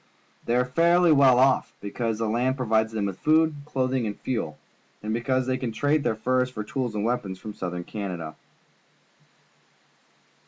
[0.45, 4.57] They are fairly well off, because the land provides them with food, clothing, and fuel,
[5.03, 8.35] and because they can trade their furs for tools and weapons from Soutliern Canada.